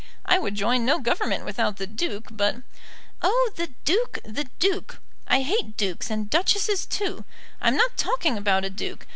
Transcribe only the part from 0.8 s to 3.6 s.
no Government without the Duke; but" "Oh,